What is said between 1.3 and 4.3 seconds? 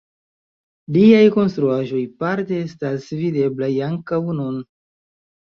konstruaĵoj parte estas videblaj ankaŭ